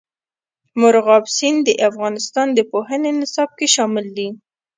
[0.79, 4.29] مورغاب سیند د افغانستان د پوهنې نصاب کې شامل دي.